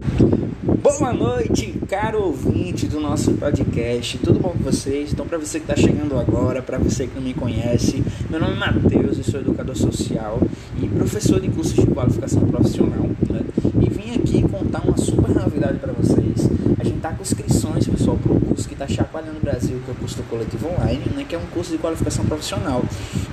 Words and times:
Boa 0.00 1.12
noite, 1.12 1.78
caro 1.86 2.22
ouvinte 2.24 2.86
do 2.86 2.98
nosso 2.98 3.32
podcast. 3.34 4.16
Tudo 4.18 4.40
bom 4.40 4.50
com 4.50 4.64
vocês? 4.64 5.12
Então, 5.12 5.26
para 5.26 5.36
você 5.36 5.60
que 5.60 5.70
está 5.70 5.76
chegando 5.76 6.18
agora, 6.18 6.62
para 6.62 6.78
você 6.78 7.06
que 7.06 7.14
não 7.14 7.22
me 7.22 7.34
conhece, 7.34 8.02
meu 8.30 8.40
nome 8.40 8.54
é 8.54 8.56
Matheus, 8.56 9.18
eu 9.18 9.24
sou 9.24 9.40
educador 9.40 9.76
social 9.76 10.40
e 10.82 10.88
professor 10.88 11.38
de 11.38 11.48
cursos 11.48 11.74
de 11.74 11.86
qualificação 11.86 12.46
profissional. 12.46 13.06
Né? 13.28 13.40
E 13.82 13.90
vim 13.90 14.14
aqui 14.14 14.42
contar 14.48 14.82
uma 14.82 14.96
super 14.96 15.34
novidade 15.34 15.78
para 15.78 15.92
vocês. 15.92 16.48
A 16.78 16.84
gente 16.84 16.96
está 16.96 17.12
com 17.12 17.22
inscrições, 17.22 17.86
pessoal, 17.86 18.16
para 18.16 18.32
um 18.32 18.40
curso 18.40 18.66
que 18.66 18.74
está 18.74 18.88
chacoalhando 18.88 19.36
o 19.36 19.40
Brasil, 19.40 19.80
que 19.84 19.90
é 19.90 19.92
o 19.92 19.96
curso 19.96 20.16
do 20.16 20.22
Coletivo 20.24 20.68
Online, 20.68 21.02
né? 21.14 21.26
que 21.28 21.34
é 21.34 21.38
um 21.38 21.46
curso 21.52 21.72
de 21.72 21.78
qualificação 21.78 22.24
profissional. 22.24 22.82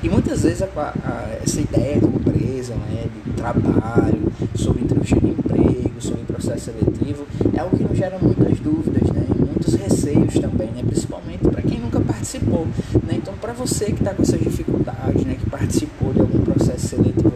E 0.04 0.10
muitas 0.10 0.44
vezes 0.44 0.62
a, 0.64 0.66
a, 0.66 1.38
essa 1.42 1.62
ideia 1.62 2.00
de 2.00 2.06
empresa, 2.06 2.76
né? 2.76 3.06
de 3.26 3.32
trabalho, 3.34 4.32
sobre 4.56 4.84
entrevista 4.84 5.20
de 5.20 5.28
emprego, 5.28 5.87
processo 6.48 6.72
seletivo, 6.72 7.28
é 7.54 7.60
algo 7.60 7.76
que 7.78 7.84
nos 7.84 7.98
gera 7.98 8.18
muitas 8.20 8.58
dúvidas, 8.60 9.10
né? 9.12 9.26
E 9.36 9.42
muitos 9.44 9.74
receios 9.74 10.34
também, 10.40 10.68
né? 10.72 10.82
Principalmente 10.86 11.40
para 11.40 11.62
quem 11.62 11.80
nunca 11.80 12.00
participou, 12.00 12.66
né? 13.04 13.16
Então, 13.16 13.34
para 13.36 13.52
você 13.52 13.86
que 13.86 14.00
está 14.00 14.14
com 14.14 14.22
essas 14.22 14.40
dificuldades, 14.40 15.26
né? 15.26 15.36
Que 15.36 15.50
participou 15.50 16.14
de 16.14 16.22
algum 16.22 16.40
processo 16.40 16.88
seletivo 16.88 17.34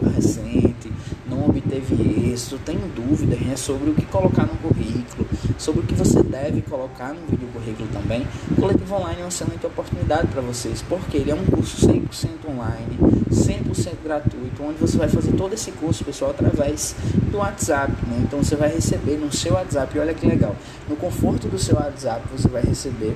êxito, 2.32 2.58
tem 2.58 2.78
dúvidas, 2.94 3.40
né? 3.40 3.56
Sobre 3.56 3.90
o 3.90 3.94
que 3.94 4.04
colocar 4.06 4.44
no 4.44 4.56
currículo, 4.56 5.28
sobre 5.58 5.80
o 5.80 5.84
que 5.84 5.94
você 5.94 6.22
deve 6.22 6.62
colocar 6.62 7.12
no 7.12 7.26
vídeo 7.28 7.48
currículo 7.52 7.88
também, 7.92 8.26
o 8.50 8.60
Coletivo 8.60 8.94
Online 8.96 9.20
é 9.20 9.24
uma 9.24 9.28
excelente 9.28 9.66
oportunidade 9.66 10.26
para 10.28 10.40
vocês, 10.40 10.82
porque 10.88 11.18
ele 11.18 11.30
é 11.30 11.34
um 11.34 11.44
curso 11.44 11.86
100% 11.86 12.48
online, 12.48 12.98
100% 13.30 14.02
gratuito, 14.02 14.62
onde 14.62 14.78
você 14.78 14.96
vai 14.96 15.08
fazer 15.08 15.32
todo 15.32 15.52
esse 15.54 15.70
curso, 15.72 16.04
pessoal, 16.04 16.32
através 16.32 16.94
do 17.30 17.38
WhatsApp, 17.38 17.92
né? 18.06 18.22
Então 18.22 18.42
você 18.42 18.56
vai 18.56 18.70
receber 18.70 19.16
no 19.16 19.32
seu 19.32 19.54
WhatsApp, 19.54 19.98
olha 19.98 20.14
que 20.14 20.26
legal, 20.26 20.56
no 20.88 20.96
conforto 20.96 21.48
do 21.48 21.58
seu 21.58 21.76
WhatsApp 21.76 22.22
você 22.36 22.48
vai 22.48 22.62
receber 22.62 23.14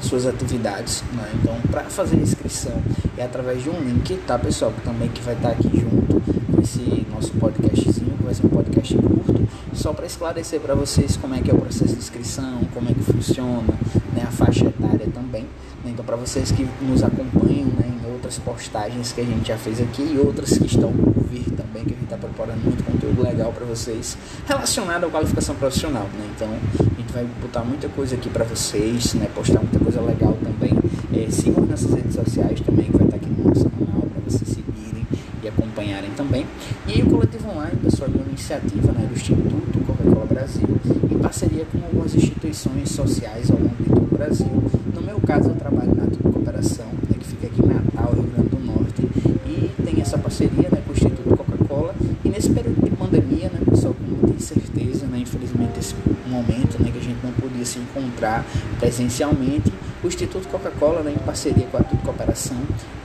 suas 0.00 0.26
atividades, 0.26 1.02
né? 1.14 1.30
Então, 1.34 1.56
para 1.70 1.84
fazer 1.84 2.16
a 2.16 2.20
inscrição 2.20 2.80
é 3.16 3.24
através 3.24 3.62
de 3.62 3.70
um 3.70 3.80
link, 3.80 4.16
tá, 4.26 4.38
pessoal? 4.38 4.72
Que 4.72 4.80
também 4.82 5.08
que 5.08 5.22
vai 5.22 5.34
estar 5.34 5.50
aqui 5.50 5.70
junto 5.72 6.22
esse 6.62 7.06
nosso 7.12 7.32
podcastzinho, 7.32 8.16
vai 8.20 8.34
ser 8.34 8.46
um 8.46 8.50
podcast 8.50 8.94
curto, 8.96 9.48
só 9.72 9.92
para 9.92 10.06
esclarecer 10.06 10.60
para 10.60 10.74
vocês 10.74 11.16
como 11.16 11.34
é 11.34 11.40
que 11.40 11.50
é 11.50 11.54
o 11.54 11.58
processo 11.58 11.92
de 11.92 11.98
inscrição, 11.98 12.60
como 12.74 12.90
é 12.90 12.92
que 12.92 13.00
funciona, 13.00 13.74
né, 14.12 14.24
a 14.26 14.30
faixa 14.32 14.66
etária 14.66 15.06
também. 15.14 15.42
Né? 15.84 15.92
Então, 15.92 16.04
para 16.04 16.16
vocês 16.16 16.50
que 16.50 16.66
nos 16.82 17.02
acompanham 17.02 17.68
né, 17.78 17.92
em 18.02 18.12
outras 18.12 18.38
postagens 18.38 19.12
que 19.12 19.20
a 19.20 19.24
gente 19.24 19.46
já 19.46 19.56
fez 19.56 19.80
aqui 19.80 20.02
e 20.02 20.18
outras 20.18 20.58
que 20.58 20.66
estão 20.66 20.92
por 20.92 21.22
vir 21.24 21.44
também, 21.52 21.84
que 21.84 21.92
a 21.92 21.96
gente 21.96 22.04
está 22.04 22.16
preparando 22.16 22.64
muito 22.64 22.82
conteúdo 22.82 23.22
legal 23.22 23.52
para 23.52 23.64
vocês 23.64 24.18
relacionado 24.46 25.06
à 25.06 25.08
qualificação 25.08 25.54
profissional. 25.54 26.04
Né? 26.14 26.30
Então, 26.34 26.48
a 26.48 27.00
gente 27.00 27.12
vai 27.12 27.24
botar 27.40 27.62
muita 27.62 27.88
coisa 27.88 28.16
aqui 28.16 28.28
para 28.28 28.44
vocês, 28.44 29.14
né, 29.14 29.28
postar 29.34 29.60
muita 29.60 29.78
coisa 29.78 29.85
legal 29.94 30.36
também. 30.42 30.72
É, 31.12 31.30
sigam 31.30 31.64
nossas 31.66 31.92
redes 31.94 32.14
sociais 32.14 32.60
também, 32.60 32.86
que 32.86 32.96
vai 32.96 33.06
estar 33.06 33.16
aqui 33.16 33.28
no 33.30 33.48
nosso 33.48 33.68
canal 33.70 34.02
para 34.02 34.22
vocês 34.24 34.48
seguirem 34.48 35.06
e 35.42 35.48
acompanharem 35.48 36.10
também. 36.16 36.46
E 36.86 36.92
aí, 36.92 37.02
o 37.02 37.06
Coletivo 37.06 37.50
Online, 37.50 37.76
pessoal, 37.82 38.10
é 38.12 38.16
uma 38.16 38.28
iniciativa 38.28 38.92
né, 38.92 39.06
do 39.06 39.14
Instituto 39.14 39.78
Coca-Cola 39.86 40.26
Brasil, 40.26 40.68
em 41.10 41.18
parceria 41.18 41.64
com 41.70 41.78
algumas 41.78 42.14
instituições 42.14 42.90
sociais 42.90 43.50
ao 43.50 43.58
longo 43.58 43.74
de 43.78 43.84
todo 43.84 44.12
o 44.12 44.16
Brasil. 44.16 44.50
No 44.94 45.02
meu 45.02 45.20
caso, 45.20 45.50
eu 45.50 45.54
trabalho 45.54 45.94
na 45.94 46.04
Tudo 46.06 46.32
Cooperação, 46.32 46.86
né, 46.86 47.16
que 47.18 47.26
fica 47.26 47.46
aqui 47.46 47.62
em 47.62 47.66
Natal, 47.66 48.12
Rio 48.12 48.24
Grande 48.24 48.48
do 48.48 48.64
Norte, 48.64 49.02
e 49.46 49.70
tem 49.82 50.00
essa 50.00 50.18
parceria 50.18 50.68
né, 50.70 50.82
com 50.84 50.92
o 50.92 50.96
Instituto 50.96 51.36
Coca-Cola. 51.36 51.94
E 52.24 52.28
nesse 52.28 52.50
período 52.50 52.82
de 52.82 52.90
pandemia, 52.90 53.48
né, 53.48 53.60
pessoal, 53.68 53.94
com 53.94 54.04
muita 54.04 54.36
incerteza, 54.36 55.06
né, 55.06 55.18
infelizmente, 55.18 55.78
esse 55.78 55.94
momento 56.28 56.82
né, 56.82 56.90
que 56.90 56.98
a 56.98 57.02
gente 57.02 57.18
não 57.22 57.32
podia 57.32 57.55
se 57.66 57.78
encontrar 57.78 58.44
presencialmente, 58.78 59.72
o 60.02 60.06
Instituto 60.06 60.48
Coca-Cola, 60.48 61.02
né, 61.02 61.12
em 61.12 61.18
parceria 61.18 61.66
com 61.66 61.76
a 61.76 61.82
Tudo 61.82 62.02
Cooperação, 62.02 62.56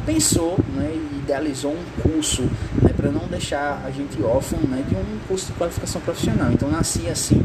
pensou 0.05 0.57
né, 0.75 0.91
e 0.93 1.19
idealizou 1.19 1.71
um 1.71 2.01
curso 2.01 2.43
né, 2.81 2.93
para 2.95 3.11
não 3.11 3.27
deixar 3.27 3.81
a 3.85 3.91
gente 3.91 4.21
órfão 4.21 4.59
né, 4.59 4.83
de 4.87 4.95
um 4.95 5.19
curso 5.27 5.47
de 5.47 5.53
qualificação 5.53 6.01
profissional. 6.01 6.51
Então, 6.51 6.69
nascia 6.69 7.11
assim 7.11 7.41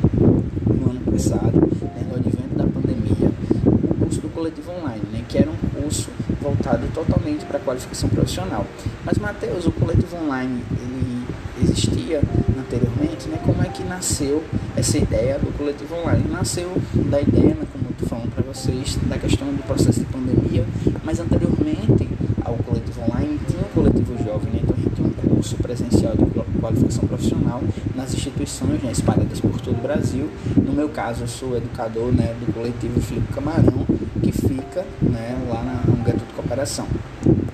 no 0.67 0.91
ano 0.91 1.01
passado, 1.11 1.53
né, 1.53 2.07
no 2.09 2.17
advento 2.17 2.55
da 2.55 2.65
pandemia, 2.65 3.31
o 3.65 3.95
curso 4.05 4.21
do 4.21 4.29
Coletivo 4.29 4.73
Online, 4.73 5.03
né, 5.13 5.25
que 5.29 5.39
era 5.39 5.51
um 5.51 5.81
curso 5.81 6.11
voltado 6.41 6.87
totalmente 6.95 7.45
para 7.45 7.59
a 7.59 7.61
qualificação 7.61 8.09
profissional. 8.09 8.67
Mas, 9.05 9.19
Matheus, 9.19 9.67
o 9.67 9.73
Coletivo 9.73 10.17
Online, 10.17 10.63
ele 10.81 11.16
existia 11.63 12.21
anteriormente, 12.59 13.29
né? 13.29 13.39
Como 13.45 13.63
é 13.63 13.69
que 13.69 13.83
nasceu 13.85 14.43
essa 14.77 14.99
ideia 14.99 15.39
do 15.39 15.57
coletivo 15.57 15.95
online? 15.97 16.29
Nasceu 16.29 16.71
da 16.95 17.21
ideia, 17.21 17.55
né, 17.55 17.67
como 17.73 17.85
eu 17.87 17.91
estou 17.91 18.09
falando 18.09 18.31
para 18.35 18.43
vocês, 18.43 18.99
da 19.09 19.19
questão 19.19 19.49
do 19.49 19.63
processo 19.65 20.01
de 20.01 20.07
pandemia, 20.07 20.65
mas 21.05 21.21
anteriormente 21.21 22.09
ao 22.45 22.55
coletivo 22.57 23.01
online 23.03 23.39
tinha 23.49 23.63
o 23.63 23.69
coletivo 23.75 24.17
jovem, 24.23 24.53
né? 24.53 24.61
Então 24.63 24.77
a 24.77 24.81
gente 24.81 24.95
tinha 24.95 25.09
um 25.09 25.35
curso 25.35 25.57
presencial 25.57 26.15
de 26.17 26.27
qualificação 26.61 27.07
profissional 27.07 27.63
nas 27.95 28.13
instituições 28.15 28.83
né, 28.83 28.91
espalhadas 28.91 29.41
por 29.41 29.61
todo 29.61 29.79
o 29.79 29.83
Brasil. 29.83 30.29
No 30.57 30.73
meu 30.73 30.89
caso, 30.89 31.23
eu 31.23 31.29
sou 31.29 31.57
educador 31.57 32.13
né, 32.13 32.35
do 32.41 32.53
coletivo 32.53 33.01
Filipe 33.01 33.33
Camarão, 33.33 33.87
que 34.23 34.33
fica 34.33 34.85
né, 35.01 35.39
lá 35.49 35.63
na, 35.63 35.83
no 35.87 36.05
de 36.05 36.35
Cooperação. 36.35 36.87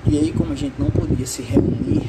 E 0.06 0.18
aí, 0.18 0.32
como 0.32 0.52
a 0.52 0.56
gente 0.56 0.74
não 0.78 0.90
podia 0.90 1.26
se 1.26 1.42
reunir 1.42 2.06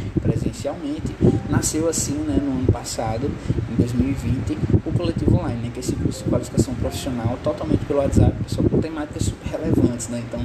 presencialmente, 0.64 1.14
nasceu 1.50 1.90
assim, 1.90 2.14
né, 2.14 2.40
no 2.42 2.52
ano 2.52 2.72
passado, 2.72 3.30
em 3.72 3.76
2020, 3.76 4.58
o 4.86 4.92
Coletivo 4.94 5.36
Online, 5.38 5.64
né, 5.64 5.70
que 5.74 5.80
é 5.80 5.82
esse 5.82 5.94
curso 5.94 6.24
de 6.24 6.30
qualificação 6.30 6.74
profissional 6.76 7.38
totalmente 7.44 7.84
pelo 7.86 8.00
WhatsApp, 8.00 8.34
só 8.48 8.62
com 8.64 8.80
temáticas 8.80 9.24
super 9.24 9.50
relevantes, 9.50 10.08
né? 10.08 10.24
Então, 10.28 10.40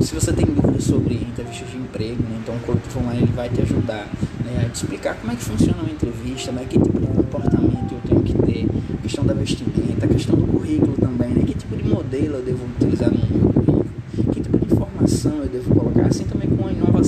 se 0.00 0.14
você 0.14 0.32
tem 0.32 0.46
dúvidas 0.46 0.84
sobre 0.84 1.14
entrevistas 1.16 1.70
de 1.70 1.76
emprego, 1.76 2.22
né, 2.22 2.38
então 2.42 2.54
o 2.56 2.60
Coletivo 2.60 3.00
Online 3.00 3.22
ele 3.22 3.32
vai 3.32 3.48
te 3.50 3.60
ajudar 3.60 4.08
né, 4.44 4.64
a 4.64 4.68
te 4.70 4.76
explicar 4.76 5.14
como 5.16 5.32
é 5.32 5.36
que 5.36 5.44
funciona 5.44 5.82
uma 5.82 5.90
entrevista, 5.90 6.50
né, 6.50 6.64
que 6.68 6.78
tipo 6.78 6.98
de 6.98 7.06
comportamento 7.06 7.92
eu 7.92 8.00
tenho 8.08 8.22
que 8.22 8.34
ter, 8.46 8.66
questão 9.02 9.24
da 9.24 9.34
vestimenta, 9.34 10.08
questão 10.08 10.36
do 10.36 10.46
currículo 10.46 10.96
também, 10.96 11.30
né, 11.30 11.42
que 11.46 11.54
tipo 11.54 11.76
de 11.76 11.84
modelo 11.84 12.36
eu 12.36 12.42
devo 12.42 12.64
utilizar 12.64 13.10
no 13.10 13.18
meu 13.18 13.52
currículo, 13.52 13.84
que 14.32 14.40
tipo 14.40 14.58
de 14.58 14.72
informação 14.72 15.32
eu 15.42 15.48
devo 15.48 15.74
colocar, 15.74 16.06
assim 16.06 16.24
também 16.24 16.48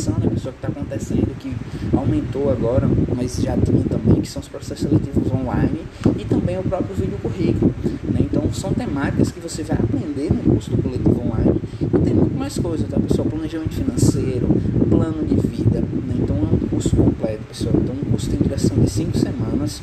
inovação, 0.00 0.14
né, 0.18 0.28
pessoal, 0.30 0.54
que 0.54 0.66
está 0.66 0.68
acontecendo, 0.68 1.38
que 1.38 1.54
aumentou 1.94 2.50
agora, 2.50 2.88
mas 3.14 3.36
já 3.36 3.56
tinha 3.56 3.84
também, 3.84 4.20
que 4.20 4.28
são 4.28 4.40
os 4.40 4.48
processos 4.48 4.88
seletivos 4.88 5.30
online 5.32 5.80
e 6.18 6.24
também 6.24 6.58
o 6.58 6.62
próprio 6.62 6.94
vídeo 6.94 7.18
currículo. 7.22 7.74
Né? 8.04 8.20
Então 8.20 8.50
são 8.52 8.72
temáticas 8.72 9.30
que 9.30 9.40
você 9.40 9.62
vai 9.62 9.76
aprender 9.76 10.32
no 10.32 10.42
curso 10.54 10.70
do 10.70 10.82
coletivo 10.82 11.20
online 11.20 11.60
e 11.80 11.98
tem 11.98 12.14
muito 12.14 12.38
mais 12.38 12.58
coisa, 12.58 12.84
tá 12.88 12.98
pessoal? 12.98 13.28
Planejamento 13.28 13.74
financeiro, 13.74 14.48
plano 14.88 15.26
de 15.26 15.34
vida. 15.34 15.80
Né? 15.80 16.14
Então 16.18 16.36
é 16.36 16.54
um 16.54 16.68
curso 16.68 16.96
completo, 16.96 17.42
pessoal. 17.48 17.74
Então 17.76 17.94
um 17.94 18.10
curso 18.10 18.30
tem 18.30 18.38
duração 18.38 18.76
de 18.78 18.90
5 18.90 19.18
semanas, 19.18 19.82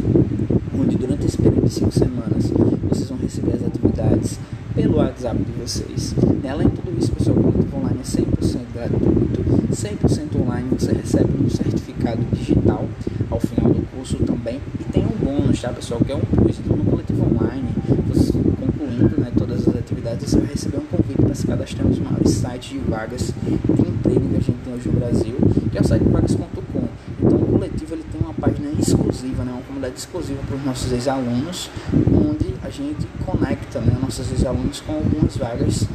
onde 0.73 0.97
durante 0.97 1.25
esse 1.25 1.37
período 1.37 1.65
de 1.67 1.73
5 1.73 1.91
semanas 1.91 2.51
vocês 2.89 3.09
vão 3.09 3.17
receber 3.19 3.53
as 3.53 3.63
atividades 3.63 4.39
pelo 4.73 4.97
WhatsApp 4.97 5.37
de 5.37 5.51
vocês. 5.61 6.15
Além 6.49 6.69
de 6.69 6.75
tudo 6.75 6.97
isso, 6.97 7.11
pessoal, 7.11 7.35
o 7.67 7.71
coletivo 7.71 7.77
online 7.77 7.99
é 7.99 8.03
100% 8.03 8.61
gratuito, 8.73 9.43
100% 9.71 10.41
online, 10.41 10.69
você 10.71 10.93
recebe 10.93 11.31
um 11.43 11.49
certificado 11.49 12.23
digital 12.33 12.85
ao 13.29 13.39
final 13.39 13.71
do 13.71 13.81
curso 13.91 14.17
também. 14.17 14.61
E 14.79 14.83
tem 14.85 15.05
um 15.05 15.25
bônus, 15.25 15.61
tá, 15.61 15.69
pessoal, 15.69 15.99
que 16.01 16.11
é 16.11 16.15
um. 16.15 16.19
Então, 16.19 16.77
no 16.77 16.85
coletivo 16.85 17.23
online, 17.23 17.69
você 18.07 18.31
concluindo 18.31 19.21
né, 19.21 19.31
todas 19.37 19.67
as 19.67 19.75
atividades, 19.75 20.29
você 20.29 20.39
vai 20.39 20.49
receber 20.49 20.77
um 20.77 20.85
convite 20.85 21.21
para 21.21 21.35
se 21.35 21.47
cadastrar 21.47 21.87
nos 21.87 21.99
maiores 21.99 22.31
sites 22.31 22.69
de 22.69 22.79
vagas 22.79 23.33
de 23.43 23.89
emprego 23.89 24.29
que 24.29 24.35
a 24.35 24.39
gente 24.39 24.57
tem 24.63 24.73
hoje 24.73 24.89
no 24.89 24.99
Brasil, 24.99 25.35
que 25.71 25.77
é 25.77 25.81
o 25.81 25.83
site 25.83 26.03
vagas.com. 26.03 26.87
Então, 27.21 27.37
o 27.37 27.45
coletivo 27.45 27.93
ele 27.93 28.03
tem 28.11 28.21
uma 28.21 28.25
página 28.39 28.69
exclusiva, 28.79 29.43
né, 29.43 29.51
uma 29.51 29.61
comunidade 29.61 29.97
exclusiva 29.97 30.39
para 30.45 30.55
os 30.55 30.65
nossos 30.65 30.91
ex-alunos, 30.91 31.69
onde 32.11 32.53
a 32.63 32.69
gente 32.69 33.07
conecta 33.25 33.79
né, 33.79 33.97
nossos 34.01 34.31
ex-alunos 34.31 34.81
com 34.81 34.93
algumas 34.93 35.35
vagas 35.37 35.87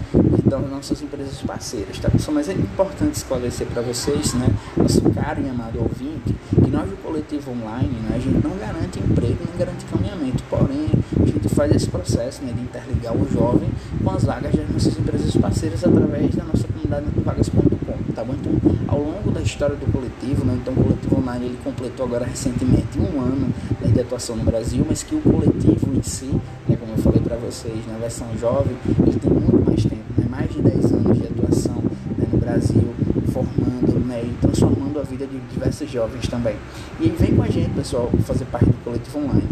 das 0.44 0.70
nossas 0.70 1.00
empresas 1.02 1.40
parceiras, 1.42 1.98
tá 1.98 2.10
pessoal? 2.10 2.34
Mas 2.34 2.48
é 2.48 2.52
importante 2.52 3.14
esclarecer 3.14 3.66
para 3.68 3.82
vocês, 3.82 4.34
né, 4.34 4.48
nosso 4.76 5.00
caro 5.10 5.40
e 5.42 5.48
amado 5.48 5.78
ouvinte, 5.78 6.34
que 6.50 6.70
nós 6.70 6.88
do 6.88 6.96
coletivo 6.96 7.52
online, 7.52 7.94
né, 8.02 8.16
a 8.16 8.18
gente 8.18 8.46
não 8.46 8.56
garante 8.56 8.98
emprego, 8.98 9.38
nem 9.46 9.58
garante 9.58 9.84
caminhamento, 9.86 10.42
porém 10.50 10.90
a 11.20 11.26
gente 11.26 11.48
faz 11.48 11.74
esse 11.74 11.86
processo 11.88 12.42
né, 12.42 12.52
de 12.52 12.60
interligar 12.60 13.16
o 13.16 13.26
jovem 13.32 13.70
com 14.02 14.10
as 14.10 14.24
vagas 14.24 14.54
das 14.54 14.68
nossas 14.68 14.98
empresas 14.98 15.36
parceiras 15.36 15.84
através 15.84 16.34
da 16.34 16.44
nossa 16.44 16.66
comunidade 16.66 17.06
do 17.06 17.24
vagas.com, 17.24 17.71
tá 18.14 18.22
bom? 18.24 18.34
Então, 18.34 18.52
ao 18.88 18.98
longo 18.98 19.30
da 19.30 19.40
história 19.40 19.74
do 19.76 19.90
coletivo, 19.90 20.44
né, 20.44 20.58
então 20.60 20.72
o 20.74 20.76
coletivo 20.76 21.18
online 21.18 21.46
ele 21.46 21.58
completou 21.62 22.06
agora 22.06 22.24
recentemente 22.24 22.98
um 22.98 23.20
ano 23.20 23.48
né, 23.80 23.88
de 23.92 24.00
atuação 24.00 24.36
no 24.36 24.44
Brasil, 24.44 24.84
mas 24.88 25.02
que 25.02 25.14
o 25.14 25.20
coletivo 25.20 25.94
em 25.94 26.02
si, 26.02 26.30
né, 26.68 26.76
como 26.76 26.92
eu 26.92 26.98
falei 26.98 27.20
para 27.20 27.36
vocês, 27.36 27.86
na 27.86 27.98
versão 27.98 28.26
jovem, 28.38 28.76
ele 29.06 29.18
tem 29.18 29.30
muito 29.30 29.66
mais 29.66 29.82
tempo, 29.82 30.04
né, 30.16 30.26
mais 30.28 30.52
de 30.52 30.62
10 30.62 30.92
anos 30.92 31.18
de 31.18 31.26
atuação 31.26 31.82
né, 32.16 32.26
no 32.30 32.38
Brasil, 32.38 32.94
formando 33.32 34.06
né, 34.06 34.22
e 34.24 34.36
transformando 34.40 35.00
a 35.00 35.02
vida 35.02 35.26
de 35.26 35.38
diversos 35.52 35.90
jovens 35.90 36.28
também. 36.28 36.56
E 37.00 37.08
vem 37.08 37.34
com 37.34 37.42
a 37.42 37.48
gente, 37.48 37.70
pessoal, 37.70 38.10
fazer 38.24 38.44
parte 38.46 38.66
do 38.66 38.84
coletivo 38.84 39.18
online. 39.18 39.48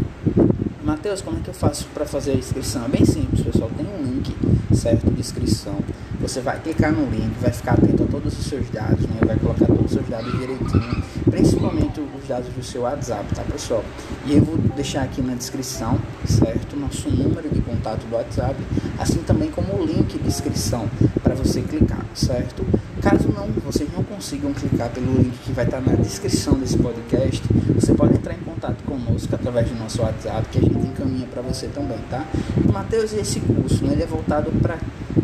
Matheus, 0.83 1.23
como 1.23 1.39
é 1.39 1.41
que 1.41 1.49
eu 1.49 1.55
faço 1.55 1.87
para 1.95 2.05
fazer 2.05 2.33
a 2.33 2.35
inscrição? 2.35 2.85
É 2.85 2.89
bem 2.89 3.05
simples, 3.05 3.43
pessoal. 3.43 3.71
Tem 3.77 3.87
um 3.87 4.03
link, 4.03 4.35
certo, 4.75 5.11
de 5.11 5.21
inscrição. 5.21 5.77
Você 6.21 6.41
vai 6.41 6.61
clicar 6.61 6.93
no 6.93 7.09
link, 7.11 7.33
vai 7.41 7.51
ficar 7.51 7.73
atento 7.73 8.03
a 8.03 8.07
todos 8.07 8.39
os 8.39 8.45
seus 8.45 8.69
dados, 8.69 9.07
né? 9.07 9.21
vai 9.27 9.37
colocar 9.39 9.67
todos 9.67 9.87
os 9.87 9.93
seus 9.93 10.07
dados 10.07 10.31
direitinho, 10.33 11.03
principalmente 11.31 12.01
os 12.01 12.29
dados 12.29 12.49
do 12.49 12.63
seu 12.63 12.83
WhatsApp, 12.83 13.35
tá, 13.35 13.43
pessoal? 13.43 13.83
E 14.27 14.37
eu 14.37 14.43
vou 14.43 14.59
deixar 14.77 15.03
aqui 15.03 15.23
na 15.23 15.35
descrição, 15.35 15.99
certo, 16.27 16.77
nosso 16.77 17.09
número 17.09 17.49
de 17.49 17.61
contato 17.63 18.05
do 18.07 18.17
WhatsApp, 18.17 18.55
assim 18.99 19.23
também 19.23 19.51
como 19.51 19.75
o 19.75 19.87
link 19.87 20.19
de 20.19 20.29
inscrição 20.29 20.91
para 21.23 21.35
você 21.35 21.63
clicar, 21.63 22.05
certo? 22.15 22.67
Caso 23.01 23.29
não, 23.29 23.49
vocês 23.65 23.89
não 23.91 24.05
consigam 24.05 24.53
clicar 24.53 24.91
pelo 24.91 25.15
link 25.15 25.33
que 25.43 25.53
vai 25.53 25.65
estar 25.65 25.81
na 25.81 25.95
descrição 25.95 26.55
desse 26.59 26.77
podcast, 26.77 27.43
você 27.75 27.95
pode 27.95 28.15
entrar 28.15 28.35
em 28.35 28.41
contato 28.41 28.85
conosco 28.85 29.35
através 29.35 29.71
do 29.71 29.75
nosso 29.77 30.03
WhatsApp, 30.03 30.47
que 30.51 30.59
a 30.59 30.63
gente 30.63 30.87
encaminha 30.87 31.27
para 31.29 31.41
você 31.41 31.67
também, 31.69 31.99
tá? 32.11 32.27
Matheus, 32.71 33.15
esse 33.15 33.41
curso, 33.41 33.85
né, 33.85 33.95
ele 33.95 34.03
é 34.03 34.07
voltado 34.07 34.51
para 34.61 34.77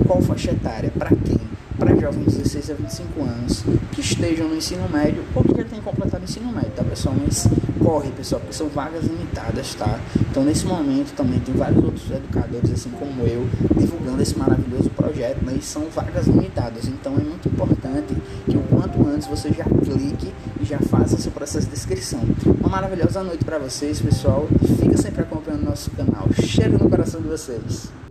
qual 0.07 0.23
faixa 0.23 0.53
etária? 0.53 0.91
Para 0.97 1.09
quem? 1.09 1.41
Para 1.79 1.95
jovens 1.97 2.33
de 2.33 2.39
16 2.39 2.71
a 2.71 2.75
25 2.75 3.23
anos 3.23 3.65
que 3.93 4.01
estejam 4.01 4.49
no 4.49 4.57
ensino 4.57 4.89
médio 4.89 5.23
ou 5.35 5.43
que 5.43 5.55
já 5.55 5.65
tenham 5.65 5.83
completado 5.83 6.23
o 6.23 6.25
ensino 6.25 6.51
médio, 6.51 6.71
tá 6.75 6.85
pessoal? 6.85 7.15
Mas 7.23 7.47
corre, 7.83 8.11
pessoal, 8.13 8.41
porque 8.41 8.55
são 8.55 8.69
vagas 8.69 9.05
limitadas, 9.05 9.75
tá? 9.75 9.99
Então, 10.31 10.43
nesse 10.45 10.65
momento 10.65 11.15
também 11.15 11.39
tem 11.41 11.55
vários 11.55 11.85
outros 11.85 12.11
educadores, 12.11 12.71
assim 12.71 12.91
como 12.91 13.27
eu, 13.27 13.47
divulgando 13.77 14.23
esse 14.23 14.39
maravilhoso 14.39 14.89
projeto, 14.91 15.45
né? 15.45 15.57
E 15.59 15.63
são 15.63 15.87
vagas 15.95 16.27
limitadas, 16.27 16.87
então 16.87 17.15
é 17.15 17.23
muito 17.23 17.49
importante 17.49 18.17
que 18.49 18.57
o 18.57 18.63
quanto 18.63 19.07
antes 19.07 19.27
você 19.27 19.53
já 19.53 19.65
clique 19.65 20.33
e 20.61 20.65
já 20.65 20.79
faça 20.79 21.19
seu 21.19 21.33
processo 21.33 21.67
de 21.67 21.75
inscrição. 21.75 22.21
Uma 22.61 22.71
maravilhosa 22.71 23.23
noite 23.23 23.45
para 23.45 23.59
vocês, 23.59 24.01
pessoal, 24.01 24.49
e 24.63 24.69
fica 24.77 24.97
sempre 24.97 25.23
acompanhando 25.23 25.65
nosso 25.65 25.91
canal. 25.91 26.27
Cheiro 26.43 26.79
no 26.79 26.89
coração 26.89 27.21
de 27.21 27.29
vocês. 27.29 28.06